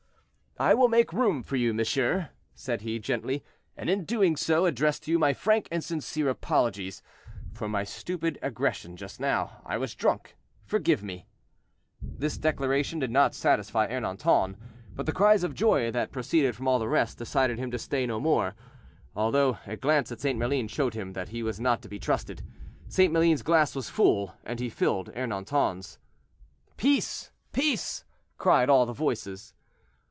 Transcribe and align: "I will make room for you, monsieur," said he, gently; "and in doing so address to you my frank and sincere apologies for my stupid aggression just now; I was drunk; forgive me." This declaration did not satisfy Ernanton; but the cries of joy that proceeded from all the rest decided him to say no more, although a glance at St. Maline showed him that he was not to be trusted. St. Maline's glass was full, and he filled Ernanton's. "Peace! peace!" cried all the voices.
"I 0.59 0.75
will 0.75 0.89
make 0.89 1.11
room 1.13 1.41
for 1.41 1.55
you, 1.55 1.73
monsieur," 1.73 2.29
said 2.53 2.81
he, 2.81 2.99
gently; 2.99 3.43
"and 3.75 3.89
in 3.89 4.03
doing 4.05 4.35
so 4.35 4.65
address 4.67 4.99
to 4.99 5.11
you 5.11 5.17
my 5.17 5.33
frank 5.33 5.67
and 5.71 5.81
sincere 5.83 6.29
apologies 6.29 7.01
for 7.51 7.67
my 7.69 7.83
stupid 7.83 8.37
aggression 8.43 8.95
just 8.95 9.19
now; 9.19 9.61
I 9.65 9.77
was 9.77 9.95
drunk; 9.95 10.35
forgive 10.65 11.01
me." 11.03 11.25
This 11.99 12.37
declaration 12.37 12.99
did 12.99 13.09
not 13.09 13.33
satisfy 13.33 13.87
Ernanton; 13.89 14.55
but 14.93 15.07
the 15.07 15.13
cries 15.13 15.43
of 15.43 15.55
joy 15.55 15.89
that 15.89 16.11
proceeded 16.11 16.55
from 16.55 16.67
all 16.67 16.77
the 16.79 16.87
rest 16.89 17.17
decided 17.17 17.57
him 17.57 17.71
to 17.71 17.79
say 17.79 18.05
no 18.05 18.19
more, 18.19 18.53
although 19.15 19.57
a 19.65 19.77
glance 19.77 20.11
at 20.11 20.21
St. 20.21 20.37
Maline 20.37 20.67
showed 20.67 20.93
him 20.93 21.13
that 21.13 21.29
he 21.29 21.41
was 21.41 21.59
not 21.59 21.81
to 21.81 21.89
be 21.89 21.97
trusted. 21.97 22.43
St. 22.87 23.11
Maline's 23.11 23.41
glass 23.41 23.73
was 23.73 23.89
full, 23.89 24.35
and 24.43 24.59
he 24.59 24.69
filled 24.69 25.11
Ernanton's. 25.15 25.97
"Peace! 26.77 27.31
peace!" 27.53 28.03
cried 28.37 28.69
all 28.69 28.85
the 28.85 28.93
voices. 28.93 29.55